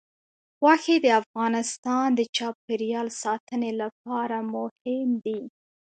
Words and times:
غوښې 0.61 0.95
د 1.05 1.07
افغانستان 1.21 2.07
د 2.15 2.21
چاپیریال 2.37 3.07
ساتنې 3.23 3.71
لپاره 3.81 4.37
مهم 4.53 5.09
دي. 5.25 5.39